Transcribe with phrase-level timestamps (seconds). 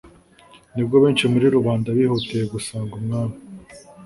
[0.73, 3.35] ni bwo benshi muri rubanda bihutiye gusanga umwami